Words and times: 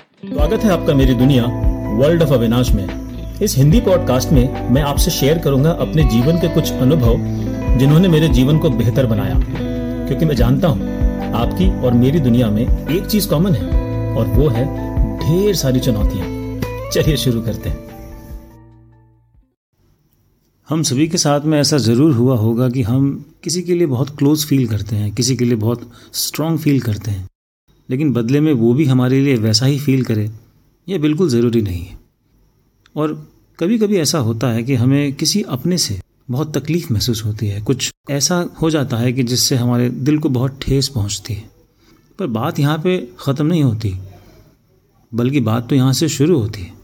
स्वागत 0.00 0.60
है 0.60 0.70
आपका 0.70 0.94
मेरी 0.94 1.14
दुनिया 1.14 1.44
वर्ल्ड 1.98 2.22
ऑफ़ 2.22 2.30
अविनाश 2.30 2.70
में। 2.70 3.40
इस 3.42 3.56
हिंदी 3.56 3.80
पॉडकास्ट 3.80 4.30
में 4.30 4.70
मैं 4.70 4.82
आपसे 4.82 5.10
शेयर 5.10 5.38
करूँगा 5.38 5.70
अपने 5.70 6.04
जीवन 6.04 6.36
के 6.36 6.48
कुछ 6.48 6.72
अनुभव, 6.72 7.16
जिन्होंने 7.78 8.08
मेरे 8.08 8.28
जीवन 8.28 8.58
को 8.58 8.70
बेहतर 8.70 9.06
बनाया। 9.06 9.34
क्योंकि 10.06 10.24
मैं 10.24 10.34
जानता 10.34 10.68
हूँ, 10.68 10.82
आपकी 11.32 11.82
और 11.82 11.92
मेरी 11.92 12.20
दुनिया 12.20 12.50
में 12.50 12.88
एक 12.88 13.06
चीज़ 13.06 13.28
कॉमन 13.28 13.52
है, 13.52 13.68
और 14.16 14.26
वो 14.26 14.48
है 14.48 14.64
ढेर 15.18 15.54
सारी 15.54 15.80
चुनौतियाँ। 15.80 16.26
चलिए 16.92 17.16
शुरू 17.16 17.40
करते 17.40 17.68
हैं। 17.68 17.78
हम 20.68 20.82
सभी 20.82 21.08
के 21.08 21.18
साथ 21.18 21.40
में 21.40 21.60
ऐसा 21.60 21.76
ज़रूर 21.78 22.12
हुआ 22.12 22.36
होगा 22.36 22.68
कि 22.68 22.82
हम 22.82 23.24
किसी 23.44 23.62
के 23.62 23.74
लिए 23.74 23.86
बहुत 23.86 24.18
क्लोज 24.18 24.46
फील 24.46 24.66
करते 24.66 24.96
हैं, 24.96 25.12
किसी 25.12 25.36
के 25.36 25.44
लिए 25.44 25.56
बहुत 25.56 25.90
स्ट्रांग 26.12 26.58
फील 26.58 26.80
करते 26.80 27.10
हैं। 27.10 27.29
लेकिन 27.90 28.12
बदले 28.12 28.40
में 28.40 28.52
वो 28.54 28.72
भी 28.74 28.84
हमारे 28.84 29.20
लिए 29.20 29.36
वैसा 29.38 29.66
ही 29.66 29.78
फील 29.78 30.04
करे 30.04 30.30
यह 30.88 30.98
बिल्कुल 30.98 31.28
ज़रूरी 31.28 31.62
नहीं 31.62 31.82
है। 31.82 31.98
और 32.96 33.12
कभी 33.58 33.78
कभी 33.78 33.96
ऐसा 33.98 34.18
होता 34.18 34.50
है 34.50 34.62
कि 34.62 34.74
हमें 34.74 35.12
किसी 35.12 35.42
अपने 35.50 35.78
से 35.78 36.00
बहुत 36.30 36.56
तकलीफ़ 36.56 36.92
महसूस 36.92 37.24
होती 37.24 37.46
है। 37.46 37.60
कुछ 37.62 37.90
ऐसा 38.10 38.44
हो 38.62 38.70
जाता 38.70 38.96
है 38.96 39.12
कि 39.12 39.22
जिससे 39.22 39.56
हमारे 39.56 39.88
दिल 39.90 40.18
को 40.18 40.28
बहुत 40.28 40.58
ठेस 40.62 40.88
पहुँचती 40.88 41.34
है। 41.34 41.48
पर 42.18 42.26
बात 42.28 42.58
यहाँ 42.58 42.78
पे 42.78 42.96
ख़त्म 43.20 43.46
नहीं 43.46 43.62
होती, 43.62 43.94
बल्कि 45.12 45.40
बात 45.40 45.68
तो 45.68 45.74
यहाँ 45.76 45.92
से 45.92 46.08
शुरू 46.08 46.38
होती 46.38 46.62
है। 46.62 46.78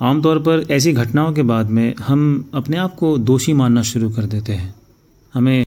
आमतौर 0.00 0.38
पर 0.38 0.66
ऐसी 0.70 0.92
घटनाओं 0.92 1.32
के 1.32 1.42
बाद 1.44 1.70
में 1.70 1.94
हम 1.98 2.50
अपने 2.54 2.76
आप 2.76 2.94
को 2.94 3.16
दोषी 3.20 3.52
मानना 3.52 3.82
शुरू 3.84 4.10
कर 4.10 4.26
देते 4.26 4.52
हैं। 4.52 4.74
हमें 5.34 5.64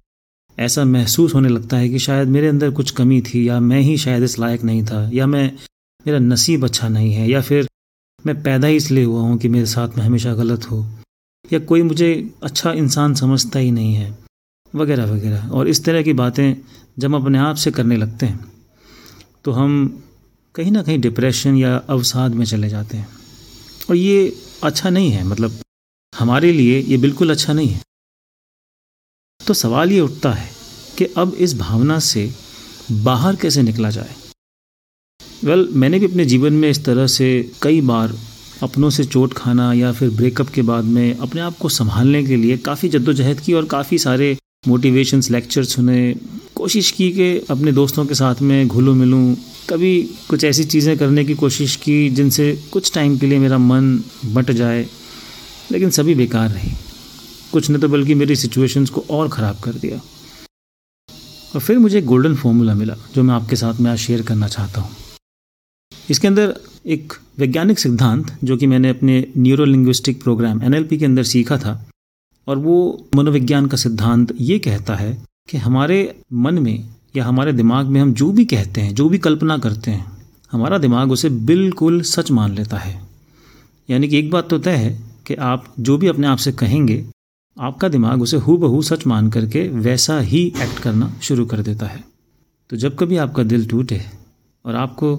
ऐसा 0.58 0.84
महसूस 0.86 1.34
होने 1.36 1.50
लगता 1.50 1.78
है 1.78 1.90
कि 1.90 2.00
शायद 2.00 2.28
मेरे 2.28 2.48
अंदर 2.48 2.72
कुछ 2.72 2.92
कमी 2.92 3.22
थी, 3.22 3.48
या 3.50 3.60
मैं 3.60 3.80
ही 3.80 3.98
शायद 3.98 4.24
इस 4.24 4.38
लायक 4.40 4.64
नहीं 4.64 4.84
था, 4.86 5.10
या 5.14 5.28
मैं, 5.28 5.52
मेरा 6.06 6.20
नसीब 6.20 6.66
अच्छा 6.66 6.90
नहीं 6.90 7.14
है, 7.14 7.30
या 7.30 7.42
फिर 7.42 7.68
मैं 8.26 8.42
पैदा 8.44 8.68
ही 8.68 8.76
इसलिए 8.76 9.04
हुआ 9.04 9.22
हूँ 9.22 9.38
कि 9.38 9.48
मेरे 9.48 9.66
साथ 9.66 9.98
में 9.98 10.04
हमेशा 10.06 10.34
गलत 10.34 10.70
हो, 10.72 10.86
या 11.46 11.60
कोई 11.62 11.82
मुझे 11.82 12.14
अच्छा 12.44 12.72
इंसान 12.74 13.14
समझता 13.16 13.60
ही 13.60 13.72
नहीं 13.72 13.94
है, 13.96 14.18
वगैरह 14.74 15.06
वगैरह। 15.06 15.50
और 15.50 15.68
इस 15.68 15.84
तरह 15.86 16.02
की 16.02 16.14
बातें 16.14 16.56
जब 17.00 17.16
हम 17.16 17.22
अपने 17.22 17.38
आप 17.40 17.56
से 17.56 17.72
करने 17.72 17.98
लगते 17.98 18.26
हैं 18.26 18.52
तो 19.46 19.52
हम 19.52 19.72
कहीं 20.56 20.72
ना 20.72 20.82
कहीं 20.84 21.00
डिप्रेशन 21.00 21.56
या 21.56 21.76
अवसाद 21.90 22.34
में 22.34 22.46
चले 22.46 22.70
जाते 22.70 22.98
हैं। 22.98 23.08
और 23.90 23.96
ये 23.96 24.34
अच्छा 24.64 24.90
नहीं 24.90 25.10
है 25.12 25.24
मतलब 25.24 25.60
हमारे 26.14 26.52
लिए 26.52 26.80
ये 26.80 26.98
बिल्कुल 26.98 27.32
अच्छा 27.32 27.54
नहीं 27.54 27.70
है। 27.70 27.82
तो 29.48 29.54
सवाल 29.54 29.92
ये 29.92 30.00
उठता 30.00 30.32
है 30.32 30.50
कि 30.98 31.06
अब 31.18 31.34
इस 31.34 31.58
भावना 31.58 32.00
से 32.00 32.32
बाहर 32.92 33.36
कैसे 33.36 33.62
निकला 33.64 33.90
जाए? 33.90 34.16
वेल 35.44 35.64
well, 35.64 35.76
मैंने 35.76 36.00
भी 36.00 36.06
अपने 36.06 36.26
जीवन 36.26 36.54
में 36.54 36.70
इस 36.70 36.86
तरह 36.86 37.08
से 37.08 37.52
कई 37.62 37.82
बार 37.82 38.14
अपनों 38.64 38.90
से 38.90 39.04
चोट 39.04 39.34
खाना 39.34 39.74
या 39.74 39.92
फिर 39.92 40.10
ब्रेकअप 40.10 40.50
के 40.50 40.62
बाद 40.62 40.84
में 40.84 41.18
अपने 41.18 41.42
आप 41.42 41.58
को 41.58 41.70
संभालने 41.70 42.24
के 42.24 42.36
लिए 42.36 42.58
काफ़ी 42.58 42.90
जद्दोजहद 42.90 43.40
की 43.40 43.54
और 43.54 43.66
काफ़ी 43.66 43.98
सारे 43.98 44.38
मोटिवेशंस 44.68 45.32
लेक्चर 45.32 45.64
सुने 45.64 46.16
कोशिश 46.56 46.92
की 46.92 47.12
कि 47.12 47.46
अपने 47.50 47.72
दोस्तों 47.72 48.06
के 48.06 48.16
साथ 48.16 48.42
में 48.42 48.68
घुलूँ 48.68 48.96
मिलूँ। 48.96 49.36
कभी 49.70 50.04
कुछ 50.30 50.44
ऐसी 50.44 50.64
चीज़ें 50.64 50.98
करने 50.98 51.26
की 51.26 51.34
कोशिश 51.34 51.76
की 51.76 52.10
जिनसे 52.10 52.64
कुछ 52.72 52.94
टाइम 52.94 53.18
के 53.18 53.26
लिए 53.26 53.40
मेरा 53.40 53.58
मन 53.58 54.04
बट 54.26 54.52
जाए 54.52 54.88
लेकिन 55.72 55.90
सभी 55.90 56.16
बेकार 56.16 56.50
रही। 56.50 56.72
कुछ 57.54 57.70
ने 57.70 57.78
तो 57.78 57.88
बल्कि 57.90 58.16
मेरी 58.16 58.36
सिचुएशंस 58.36 58.90
को 58.90 59.04
और 59.10 59.30
ख़राब 59.30 59.60
कर 59.64 59.74
दिया। 59.76 59.98
और 61.56 61.62
फिर 61.62 61.78
मुझे 61.80 61.98
एक 61.98 62.06
गोल्डन 62.06 62.36
फॉर्मूला 62.36 62.74
मिला, 62.74 62.96
जो 63.16 63.24
मैं 63.24 63.34
आपके 63.36 63.56
साथ 63.56 63.80
में 63.80 63.90
आज 63.92 63.98
शेयर 63.98 64.22
करना 64.22 64.48
चाहता 64.48 64.82
हूँ। 64.82 64.96
इसके 66.10 66.28
अंदर 66.28 66.56
एक 66.86 67.14
वैज्ञानिक 67.40 67.80
सिद्धांत, 67.80 68.32
जो 68.44 68.58
कि 68.58 68.68
मैंने 68.68 68.90
अपने 68.90 69.26
न्यूरो 69.38 69.66
लिंग्विस्टिक 69.66 70.24
प्रोग्राम 70.24 70.64
एनएलपी 70.64 70.98
के 70.98 71.06
अंदर 71.06 71.24
सीखा 71.24 71.58
था, 71.58 71.74
और 72.48 72.58
वो 72.58 73.08
मनोविज्ञान 73.16 73.68
का 73.68 73.78
सिद्धांत 73.78 74.34
ये 74.42 74.60
कहता 74.60 74.96
है 74.96 75.14
कि 75.50 75.58
हमारे 75.58 76.00
मन 76.34 76.60
में 76.60 76.90
या 77.16 77.26
हमारे 77.26 77.54
दिमाग 77.54 77.86
में 77.86 78.02
हम 78.02 78.14
जो 78.14 78.32
भी 78.32 78.46
कहते 78.46 78.82
हैं, 78.82 78.94
जो 78.96 79.10
भी 79.10 79.18
कल्पना 79.18 79.58
करते 79.58 79.92
हैं, 79.92 80.06
हमारा 80.52 80.78
दिमाग 80.78 81.12
उसे 81.12 81.30
बिल्कुल 81.30 82.02
सच 82.08 82.32
मान 82.32 82.56
लेता 82.56 82.78
है। 82.78 83.02
यानी 83.90 84.08
कि 84.08 84.18
एक 84.18 84.30
बात 84.32 84.50
तो 84.50 84.60
तय 84.60 84.76
है 84.76 84.92
कि 85.28 85.36
आप 85.36 85.74
जो 85.80 85.98
भी 85.98 86.08
अपने 86.08 86.28
आप 86.28 86.38
से 86.38 86.52
कहेंगे 86.52 87.04
आपका 87.58 87.88
दिमाग 87.88 88.22
उसे 88.22 88.38
हु 88.38 88.56
बहू 88.58 88.82
सच 88.82 89.06
मान 89.08 89.30
करके 89.30 89.68
वैसा 89.80 90.20
ही 90.22 90.46
एक्ट 90.62 90.80
करना 90.80 91.14
शुरू 91.24 91.46
कर 91.46 91.62
देता 91.62 91.86
है। 91.86 92.04
तो 92.70 92.78
जब 92.78 92.96
कभी 92.98 93.18
आपका 93.18 93.44
दिल 93.44 93.66
टूटे 93.68 94.02
और 94.66 94.76
आपको 94.76 95.16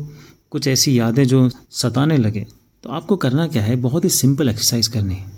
कुछ 0.51 0.67
ऐसी 0.69 0.99
यादें 0.99 1.25
जो 1.25 1.49
सताने 1.73 2.17
लगे 2.17 2.47
तो 2.85 2.91
आपको 2.91 3.17
करना 3.17 3.47
क्या 3.49 3.63
है? 3.63 3.77
बहुत 3.77 4.05
ही 4.05 4.09
सिंपल 4.11 4.49
एक्सरसाइज 4.49 4.89
करनी 4.89 5.15
है। 5.15 5.33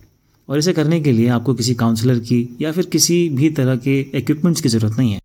और 0.48 0.58
इसे 0.58 0.72
करने 0.72 1.00
के 1.00 1.12
लिए 1.12 1.28
आपको 1.28 1.54
किसी 1.54 1.74
काउंसलर 1.74 2.18
की 2.20 2.56
या 2.60 2.72
फिर 2.72 2.86
किसी 2.86 3.28
भी 3.28 3.50
तरह 3.50 3.76
के 3.76 4.00
इक्विपमेंट्स 4.14 4.60
की 4.60 4.68
ज़रूरत 4.68 4.98
नहीं 4.98 5.12
है। 5.12 5.20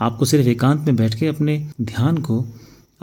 आपको 0.00 0.24
सिर्फ़ 0.24 0.48
एकांत 0.48 0.80
में 0.80 0.96
बैठ 0.96 1.14
के 1.14 1.26
अपने 1.26 1.56
ध्यान 1.80 2.18
को 2.18 2.44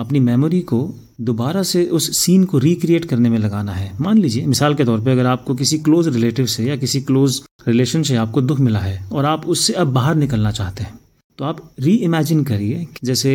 अपनी 0.02 0.20
मेमोरी 0.22 0.60
को 0.64 0.80
दोबारा 1.22 1.64
से 1.64 1.86
उस 1.90 2.10
सीन 2.18 2.44
को 2.44 2.58
रिक्रिएट 2.60 3.06
करने 3.06 3.30
में 3.30 3.38
लगाना 3.40 3.72
है। 3.72 3.92
मान 4.02 4.18
लीजिए, 4.18 4.46
मिसाल 4.46 4.76
के 4.76 4.86
तौर 4.86 5.02
पे 5.02 5.12
अगर 5.12 5.26
आपको 5.28 5.56
किसी 5.56 5.78
क्लोज 5.80 6.08
रिलेटिव 6.08 6.46
से 6.48 6.66
या 6.66 6.76
किसी 6.76 7.02
क्लोज 7.02 7.42
रिलेशन 7.68 8.04
से 8.04 8.16
आपको 8.18 8.42
दुख 8.42 8.60
मिला 8.60 8.80
है 8.80 8.98
और 9.06 9.26
आप 9.26 9.46
उससे 9.48 9.74
अब 9.74 9.94
बाहर 9.94 10.16
निकलना 10.16 10.52
चाहते 10.52 10.84
हैं 10.84 11.00
तो 11.40 11.46
आप 11.46 11.70
री 11.80 11.94
इमेजिन 12.04 12.44
करिए 12.44 12.88
जैसे 13.04 13.32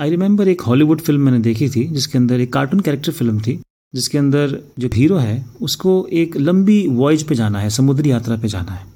आई 0.00 0.10
रिमेंबर 0.10 0.48
एक 0.48 0.60
हॉलीवुड 0.60 1.00
फ़िल्म 1.00 1.20
मैंने 1.20 1.38
देखी 1.40 1.68
थी, 1.68 1.84
जिसके 1.84 2.18
अंदर 2.18 2.40
एक 2.40 2.52
कार्टून 2.52 2.80
कैरेक्टर 2.80 3.12
फ़िल्म 3.12 3.40
थी, 3.40 3.58
जिसके 3.94 4.18
अंदर 4.18 4.58
जो 4.78 4.88
हीरो 4.94 5.16
है, 5.16 5.44
उसको 5.62 6.06
एक 6.12 6.36
लंबी 6.36 6.86
वॉयज 6.88 7.22
पे 7.22 7.34
जाना 7.34 7.58
है, 7.58 7.70
समुद्री 7.70 8.10
यात्रा 8.10 8.36
पे 8.36 8.48
जाना 8.48 8.72
है। 8.72 8.86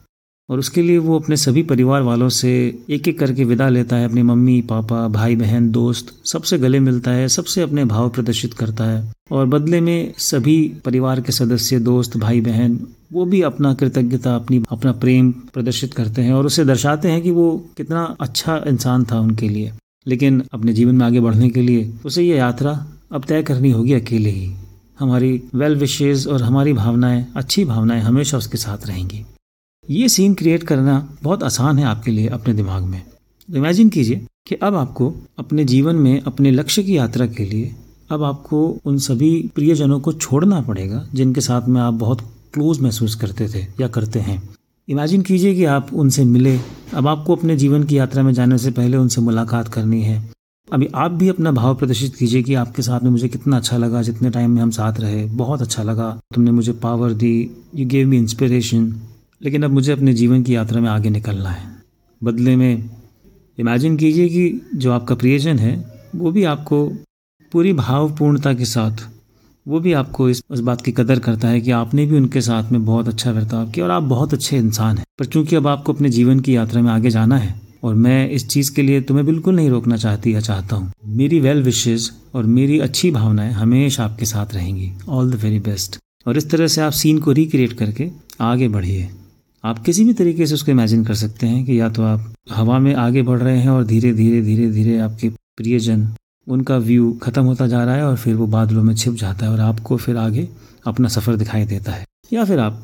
और 0.49 0.59
उसके 0.59 0.83
लिए 0.83 0.99
वो 0.99 1.19
अपने 1.19 1.37
सभी 1.37 1.63
परिवार 1.63 2.03
वालों 2.03 2.29
से 2.29 2.79
एक 2.91 3.09
एक 3.09 3.19
करके 3.19 3.45
विदा 3.45 3.69
लेता 3.69 3.97
है, 3.97 4.05
अपनी 4.05 4.23
मम्मी, 4.23 4.61
पापा, 4.61 5.09
भाई, 5.09 5.37
बहन, 5.37 5.71
दोस्त, 5.71 6.27
सबसे 6.27 6.59
गले 6.59 6.81
मिलता 6.81 7.11
है, 7.11 7.29
सबसे 7.29 7.63
अपने 7.63 7.85
भाव 7.85 8.11
प्रदर्शित 8.11 8.55
करता 8.55 8.85
है। 8.85 9.13
और 9.33 9.47
बदले 9.47 9.81
में 9.81 10.15
सभी 10.19 10.73
परिवार 10.85 11.21
के 11.21 11.33
सदस्य, 11.33 11.79
दोस्त, 11.79 12.17
भाई, 12.17 12.41
बहन, 12.41 12.81
वो 13.13 13.25
भी 13.25 13.43
अपना 13.43 13.75
कृतज्ञता, 13.75 14.37
अपनी, 14.37 14.63
अपना 14.71 14.93
प्रेम 14.93 15.31
प्रदर्शित 15.31 15.95
करते 15.95 16.23
हैं 16.23 16.33
और 16.33 16.47
उसे 16.47 16.65
दर्शाते 16.65 17.09
हैं 17.09 17.23
कि 17.23 17.31
वो 17.31 17.67
कितना 17.77 18.17
अच्छा 18.21 18.65
इंसान 18.67 19.05
था 19.05 19.21
उनके 19.21 19.49
लिए। 19.49 19.73
लेकिन 20.07 20.43
अपने 20.53 20.73
जीवन 20.73 20.95
में 20.95 21.07
आगे 21.07 21.21
बढ़ने 21.21 21.51
के 21.51 21.63
लिए 21.63 21.95
उसे 22.07 22.23
ये 22.23 22.37
यात्रा 22.37 22.87
अब 23.13 23.25
तय 23.25 23.43
करनी 23.43 23.71
होगी 23.71 23.93
अकेले 23.93 24.31
ही। 24.31 24.53
हमारी 24.99 25.43
वेल 25.55 25.77
विशेज 25.77 26.27
और 26.27 26.43
हमारी 26.43 26.73
भावनाएँ, 26.73 27.27
अच्छी 27.37 27.65
भावनाएँ 27.65 28.01
हमेशा 28.01 28.39
उसके 28.39 28.57
साथ 28.57 28.87
रहेंगी। 28.87 29.25
ये 29.91 30.09
सीन 30.09 30.35
क्रिएट 30.35 30.63
करना 30.63 31.17
बहुत 31.23 31.43
आसान 31.43 31.79
है 31.79 31.85
आपके 31.85 32.11
लिए 32.11 32.29
अपने 32.29 32.55
दिमाग 32.55 32.83
में। 32.83 33.03
इमेजिन 33.49 33.89
कीजिए 33.89 34.27
कि 34.47 34.55
अब 34.55 34.75
आपको 34.75 35.15
अपने 35.39 35.65
जीवन 35.65 35.97
में, 35.97 36.21
अपने 36.21 36.51
लक्ष्य 36.51 36.83
की 36.83 36.97
यात्रा 36.97 37.27
के 37.27 37.45
लिए 37.45 37.75
अब 38.11 38.23
आपको 38.23 38.81
उन 38.85 38.99
सभी 38.99 39.51
प्रियजनों 39.55 40.01
को 40.01 40.13
छोड़ना 40.13 40.61
पड़ेगा 40.61 41.07
जिनके 41.15 41.41
साथ 41.41 41.69
में 41.69 41.81
आप 41.81 41.95
बहुत 41.95 42.21
क्लोज 42.55 42.81
महसूस 42.81 43.15
करते 43.15 43.49
थे 43.49 43.67
या 43.81 43.89
करते 43.89 44.19
हैं। 44.19 44.43
इमेजिन 44.89 45.23
कीजिए 45.23 45.55
कि 45.55 45.65
आप 45.65 45.95
उनसे 45.95 46.25
मिले। 46.25 46.59
अब 46.95 47.07
आपको 47.09 47.37
अपने 47.37 47.57
जीवन 47.57 47.85
की 47.85 47.99
यात्रा 47.99 48.23
में 48.23 48.33
जाने 48.33 48.59
से 48.59 48.71
पहले 48.71 48.97
उनसे 48.97 49.21
मुलाकात 49.21 49.69
करनी 49.69 50.03
है। 50.03 50.31
अभी 50.73 50.89
आप 50.95 51.11
भी 51.11 51.29
अपना 51.29 51.53
भाव 51.53 51.75
प्रदर्शित 51.75 52.17
कीजिए 52.17 52.43
कि 52.43 52.55
आपके 52.55 52.83
साथ 52.83 53.01
में 53.01 53.11
मुझे 53.11 53.29
कितना 53.29 53.57
अच्छा 53.57 53.77
लगा, 53.77 54.03
जितने 54.03 54.31
टाइम 54.31 54.51
में 54.51 54.63
हम 54.63 54.71
साथ 54.71 55.01
रहे, 55.01 55.25
बहुत 55.27 55.63
अच्छा 55.63 55.83
लगा। 55.83 56.21
तुमने 56.35 56.51
मुझे 56.51 56.73
पावर 56.73 57.13
दी 57.13 57.51
यू 57.75 57.87
गेव 57.87 58.09
मी 58.09 58.17
इंस्पिरेशन 58.17 58.95
लेकिन 59.41 59.63
अब 59.63 59.71
मुझे 59.71 59.93
अपने 59.93 60.15
जीवन 60.15 60.43
की 60.43 60.55
यात्रा 60.55 60.81
में 60.81 60.89
आगे 60.91 61.11
निकलना 61.11 61.51
है। 61.51 61.65
बदले 62.21 62.57
में 62.57 62.91
इमेजिन 63.59 63.97
कीजिए 63.97 64.29
कि 64.29 64.71
जो 64.75 64.93
आपका 64.93 65.15
प्रियजन 65.15 65.59
है, 65.59 65.75
वो 66.15 66.31
भी 66.31 66.45
आपको 66.45 66.87
पूरी 67.53 67.73
भावपूर्णता 67.73 68.53
के 68.55 68.65
साथ, 68.65 69.07
वो 69.67 69.81
भी 69.81 69.93
आपको 69.93 70.29
इस, 70.31 70.43
उस 70.51 70.61
बात 70.61 70.83
की 70.83 70.93
कदर 70.93 71.19
करता 71.19 71.49
है 71.49 71.61
कि 71.61 71.71
आपने 71.73 72.07
भी 72.07 72.17
उनके 72.17 72.41
साथ 72.41 72.73
में 72.73 72.85
बहुत 72.85 73.09
अच्छा 73.09 73.33
बर्ताव 73.33 73.71
किया 73.71 73.85
और 73.85 73.91
आप 73.91 74.03
बहुत 74.05 74.35
अच्छे 74.35 74.57
इंसान 74.57 74.99
हैं। 74.99 75.05
पर 75.19 75.25
चूँकि 75.27 75.57
अब 75.57 75.67
आपको 75.67 75.93
अपने 75.93 76.09
जीवन 76.09 76.41
की 76.41 76.57
यात्रा 76.57 76.83
में 76.83 76.91
आगे 76.93 77.11
जाना 77.11 77.39
है 77.39 77.55
और 77.85 77.95
मैं 77.97 78.29
इस 78.31 78.47
चीज़ 78.49 78.75
के 78.75 78.83
लिए 78.83 79.01
तुम्हें 79.01 79.27
बिल्कुल 79.27 79.57
नहीं 79.57 79.71
रोकना 79.71 79.97
चाहती 79.97 80.35
या 80.35 80.41
चाहता 80.41 80.77
हूँ, 80.77 80.93
मेरी 81.07 81.41
वेल 81.41 81.63
विशेज़ 81.63 82.11
और 82.35 82.45
मेरी 82.47 82.79
अच्छी 82.79 83.11
भावनाएँ 83.11 83.53
हमेशा 83.53 84.05
आपके 84.05 84.27
साथ 84.27 84.55
रहेंगी। 84.55 84.91
ऑल 85.09 85.31
द 85.31 85.35
वेरी 85.35 85.59
बेस्ट 85.61 85.99
और 86.27 86.37
इस 86.37 86.51
तरह 86.51 86.67
से 86.67 86.81
आप 86.81 86.93
सीन 86.93 87.19
को 87.19 87.33
रिक्रिएट 87.33 87.73
करके 87.73 88.11
आगे 88.43 88.69
बढ़िए। 88.69 89.09
आप 89.67 89.79
किसी 89.79 90.05
भी 90.05 90.13
तरीके 90.13 90.47
से 90.47 90.55
उसको 90.55 90.71
इमेजिन 90.71 91.05
कर 91.05 91.15
सकते 91.15 91.47
हैं 91.47 91.65
कि 91.65 91.79
या 91.81 91.89
तो 91.89 92.03
आप 92.03 92.33
हवा 92.51 92.79
में 92.79 92.95
आगे 92.95 93.23
बढ़ 93.23 93.39
रहे 93.39 93.59
हैं 93.59 93.69
और 93.69 93.85
धीरे 93.85 94.13
धीरे 94.13 94.41
धीरे 94.43 94.71
धीरे 94.71 94.99
आपके 94.99 95.29
प्रियजन, 95.29 96.07
उनका 96.47 96.77
व्यू 96.79 97.13
खत्म 97.23 97.43
होता 97.45 97.67
जा 97.67 97.83
रहा 97.85 97.95
है 97.95 98.05
और 98.05 98.17
फिर 98.17 98.35
वो 98.35 98.47
बादलों 98.47 98.83
में 98.83 98.95
छिप 98.95 99.15
जाता 99.15 99.47
है 99.47 99.53
और 99.53 99.61
आपको 99.61 99.97
फिर 99.97 100.17
आगे 100.17 100.49
अपना 100.87 101.09
सफ़र 101.09 101.37
दिखाई 101.37 101.65
देता 101.65 101.93
है। 101.93 102.05
या 102.33 102.45
फिर 102.45 102.59
आप 102.59 102.79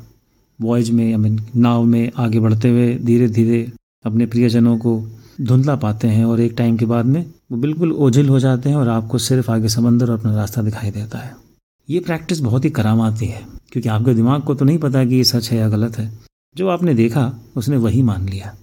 वॉयज 0.59 0.89
में 0.89 1.09
या 1.11 1.17
मीन 1.17 1.39
नाव 1.55 1.83
में 1.83 2.11
आगे 2.17 2.39
बढ़ते 2.39 2.69
हुए 2.69 2.93
धीरे 2.95 3.27
धीरे 3.29 3.61
अपने 4.05 4.25
प्रियजनों 4.25 4.77
को 4.77 5.01
धुंधला 5.41 5.75
पाते 5.75 6.07
हैं 6.07 6.25
और 6.25 6.41
एक 6.41 6.53
टाइम 6.57 6.77
के 6.77 6.85
बाद 6.85 7.05
में 7.05 7.25
वो 7.51 7.57
बिल्कुल 7.57 7.91
ओझिल 7.91 8.29
हो 8.29 8.39
जाते 8.39 8.69
हैं 8.69 8.75
और 8.75 8.89
आपको 8.89 9.17
सिर्फ़ 9.17 9.51
आगे 9.51 9.69
समंदर 9.69 10.11
और 10.11 10.19
अपना 10.19 10.35
रास्ता 10.35 10.61
दिखाई 10.61 10.91
देता 10.91 11.17
है। 11.17 11.33
ये 11.89 11.99
प्रैक्टिस 11.99 12.39
बहुत 12.39 12.65
ही 12.65 12.69
करामाती 12.69 13.25
है, 13.25 13.41
क्योंकि 13.71 13.89
आपके 13.89 14.13
दिमाग 14.13 14.41
को 14.41 14.55
तो 14.55 14.65
नहीं 14.65 14.77
पता 14.77 15.05
कि 15.05 15.15
ये 15.15 15.23
सच 15.23 15.51
है 15.51 15.57
या 15.57 15.69
गलत 15.69 15.97
है। 15.97 16.11
जो 16.57 16.67
आपने 16.67 16.93
देखा, 16.93 17.39
उसने 17.55 17.77
वही 17.77 18.01
मान 18.01 18.29
लिया। 18.29 18.55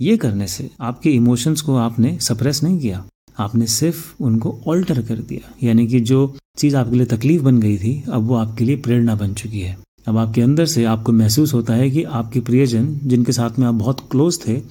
ये 0.00 0.16
करने 0.16 0.46
से 0.46 0.70
आपके 0.80 1.10
इमोशंस 1.10 1.60
को 1.60 1.76
आपने 1.76 2.18
सप्रेस 2.20 2.62
नहीं 2.62 2.78
किया। 2.78 3.04
आपने 3.38 3.66
सिर्फ़ 3.66 4.22
उनको 4.22 4.60
ऑल्टर 4.66 5.02
कर 5.02 5.16
दिया। 5.16 5.66
यानी 5.66 5.86
कि 5.86 6.00
जो 6.00 6.36
चीज़ 6.58 6.76
आपके 6.76 6.96
लिए 6.96 7.06
तकलीफ़ 7.06 7.42
बन 7.42 7.60
गई 7.60 7.78
थी, 7.78 8.04
अब 8.12 8.22
वो 8.22 8.34
आपके 8.34 8.64
लिए 8.64 8.76
प्रेरणा 8.76 9.14
बन 9.14 9.34
चुकी 9.34 9.60
है। 9.60 9.78
अब 10.06 10.16
आपके 10.16 10.42
अंदर 10.42 10.66
से 10.66 10.84
आपको 10.84 11.12
महसूस 11.12 11.54
होता 11.54 11.74
है 11.74 11.90
कि 11.90 12.02
आपके 12.02 12.40
प्रियजन, 12.40 13.00
जिनके 13.04 13.32
साथ 13.32 13.58
में 13.58 13.66
आप 13.66 13.74
बहुत 13.74 14.08
क्लोज 14.10 14.48
थे, 14.48 14.62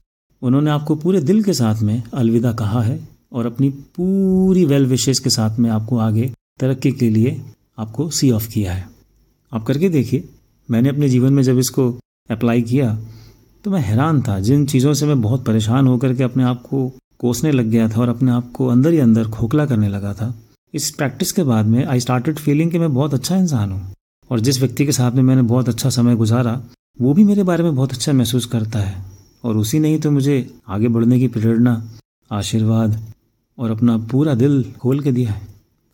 उन्होंने 0.42 0.72
आपको 0.72 0.96
पूरे 0.96 1.22
दिल 1.22 1.44
के 1.44 1.54
साथ 1.54 1.82
में 1.82 2.04
अलविदा 2.14 2.54
कहा 2.54 2.82
है 2.82 3.10
और 3.34 3.46
अपनी 3.46 3.70
पूरी 3.70 4.66
वेल 4.66 4.86
विशेष 4.86 5.20
के 5.20 5.30
साथ 5.30 5.60
में 5.60 5.70
आपको 5.70 5.98
आगे 5.98 6.32
तरक्की 6.60 6.92
के 6.92 7.10
लिए 7.10 7.42
आपको 7.80 8.10
सी 8.10 8.32
ऑफ़ 8.32 8.50
किया 8.50 8.74
है। 8.74 8.90
आप 9.54 9.64
करके 9.64 9.90
देखिए, 9.90 10.30
मैंने 10.72 10.90
अपने 10.90 11.10
जीवन 11.10 11.34
में 11.34 11.44
जब 11.44 11.60
इसको 11.60 12.00
अप्लाई 12.30 12.62
किया 12.62 12.98
तो 13.66 13.72
मैं 13.72 13.82
हैरान 13.82 14.22
था। 14.22 14.40
जिन 14.40 14.66
चीज़ों 14.66 14.94
से 14.94 15.06
मैं 15.06 15.22
बहुत 15.22 15.46
परेशान 15.46 15.88
होकर 15.88 16.14
के 16.14 16.24
अपने 16.24 16.44
आप 16.44 16.62
को 16.62 16.88
कोसने 17.20 17.52
लग 17.52 17.66
गया 17.66 17.88
था 17.90 18.02
और 18.02 18.10
अपने 18.10 18.32
आप 18.32 18.52
को 18.52 18.68
अंदर 18.68 18.92
ही 18.92 19.00
अंदर 19.00 19.28
खोखला 19.30 19.66
करने 19.66 19.90
लगा 19.90 20.14
था। 20.14 20.34
इस 20.74 20.90
प्रैक्टिस 20.92 21.32
के 21.32 21.44
बाद 21.44 21.66
में 21.66 21.84
आई 21.86 22.00
स्टार्टेड 22.00 22.38
फीलिंग 22.38 22.72
कि 22.72 22.80
मैं 22.80 22.94
बहुत 22.94 23.14
अच्छा 23.14 23.36
इंसान 23.36 23.72
हूँ 23.72 23.94
और 24.30 24.40
जिस 24.40 24.60
व्यक्ति 24.60 24.86
के 24.86 24.92
साथ 24.92 25.12
में 25.12 25.24
मैंने 25.24 25.42
बहुत 25.44 25.70
अच्छा 25.70 25.90
समय 25.90 26.16
गुजारा, 26.16 26.62
वो 27.00 27.14
भी 27.14 27.24
मेरे 27.24 27.44
बारे 27.44 27.64
में 27.64 27.76
बहुत 27.76 27.94
अच्छा 27.94 28.14
महसूस 28.14 28.46
करता 28.46 28.80
है 28.80 29.04
और 29.44 29.58
उसी 29.58 29.80
ने 29.80 29.90
ही 29.90 29.98
तो 29.98 30.12
मुझे 30.12 30.50
आगे 30.68 30.88
बढ़ने 30.88 31.20
की 31.20 31.28
प्रेरणा, 31.28 31.82
आशीर्वाद 32.32 33.00
और 33.58 33.72
अपना 33.72 33.98
पूरा 34.12 34.34
दिल 34.36 34.64
खोल 34.80 35.00
के 35.00 35.12
दिया 35.12 35.32
है। 35.32 35.42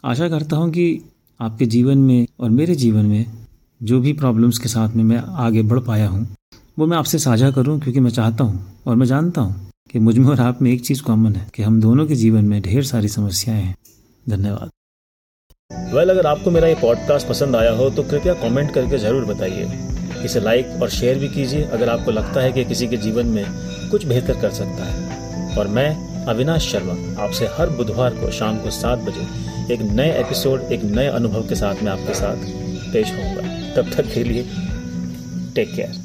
आशा 0.04 0.30
करता 0.30 0.58
हूँ 0.58 0.70
कि 0.72 1.02
आपके 1.40 1.66
जीवन 1.66 1.98
में 1.98 2.28
और 2.40 2.50
मेरे 2.50 2.76
जीवन 2.76 3.06
में 3.06 3.26
जो 3.82 4.00
भी 4.00 4.14
प्रॉब्लम्स 4.14 4.58
के 4.58 4.70
साथ 4.70 4.90
में 4.90 5.04
मैं 5.04 5.18
आगे 5.18 5.62
बढ़ 5.62 5.80
पाया 5.80 6.08
हूँ 6.08 6.28
वो 6.80 6.86
मैं 6.86 6.98
आपसे 6.98 7.20
साझा 7.20 7.52
करूँ 7.52 7.80
क्योंकि 7.80 8.00
मैं 8.00 8.12
चाहता 8.12 8.44
हूँ 8.44 8.82
और 8.88 8.96
मैं 8.96 9.06
जानता 9.06 9.42
हूँ 9.42 9.72
कि 9.92 10.00
मुझमें 10.00 10.28
और 10.28 10.40
आप 10.40 10.62
में 10.62 10.72
एक 10.72 10.86
चीज़ 10.86 11.02
कॉमन 11.04 11.36
है 11.36 11.48
कि 11.56 11.64
हम 11.64 11.82
दोनों 11.82 12.06
के 12.08 12.16
जीवन 12.16 12.46
में 12.46 12.62
ढेर 12.62 12.84
सारी 12.84 13.08
समस्याएँ 13.08 13.64
हैं। 13.64 13.76
धन्यवाद। 14.30 14.70
वेल 15.72 15.96
well, 15.96 16.10
अगर 16.10 16.26
आपको 16.26 16.52
मेरा 16.52 16.68
ये 16.68 16.76
पॉडकास्ट 16.76 17.28
पसंद 17.28 17.56
आया 17.56 17.72
हो 17.72 17.90
तो 17.90 18.04
कृपया 18.04 18.34
कमेंट 18.34 18.74
करके 18.74 18.98
ज़रूर 18.98 19.26
बताइए। 19.26 19.70
इसे 20.26 20.40
लाइक 20.40 20.80
और 20.82 20.90
शेयर 20.90 21.20
भी 21.20 21.30
कीजिए 21.30 21.64
अगर 21.64 21.90
आपको 21.90 22.12
लगता 22.12 22.42
है 22.42 22.52
कि 22.52 22.66
किसी 22.66 22.88
के 22.88 22.98
जीवन 22.98 23.26
में 23.26 23.46
कुछ 23.92 24.06
बेहतर 24.06 24.42
कर 24.42 24.52
सकता 24.52 24.86
है। 24.86 25.58
और 25.58 25.68
मैं 25.68 25.90
अविनाश 26.26 26.72
शर्मा 26.72 27.24
आपसे 27.24 27.48
हर 27.48 27.70
बुधवार 27.70 28.16
को 28.16 28.32
शाम 28.32 28.58
को 28.58 28.70
सात 28.72 29.00
बजे 29.00 29.74
एक 29.74 29.82
नए 29.82 30.12
एपिसोड 30.20 30.62
एक 30.62 30.84
नए 30.84 31.08
अनुभव 31.08 31.48
के 31.48 31.56
साथ 31.56 31.84
मैं 31.84 31.92
आपके 31.92 32.14
साथ 32.14 32.36
पेश 32.94 33.12
होऊँगा। 33.12 33.55
तब 33.76 33.92
तक 33.96 34.14
के 34.14 34.24
लिए 34.24 34.44
टेक 35.56 35.74
केयर 35.76 36.05